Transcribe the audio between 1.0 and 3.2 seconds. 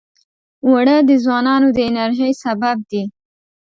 د ځوانانو د انرژۍ سبب دي